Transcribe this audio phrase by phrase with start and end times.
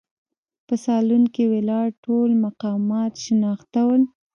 [0.67, 4.03] په سالون کې ولاړ ټول مقامات شناخته ول.